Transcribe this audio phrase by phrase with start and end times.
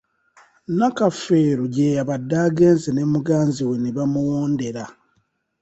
[0.77, 4.83] Nakafeero gye yabadde agenze ne muganzi we ne bamuwondera.